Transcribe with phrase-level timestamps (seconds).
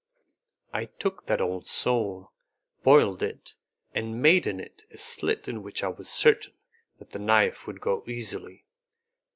[0.73, 2.31] I took that old sole,
[2.81, 3.53] boiled it,
[3.93, 6.53] and made in it a slit in which I was certain
[6.97, 8.65] that the knife would go easily.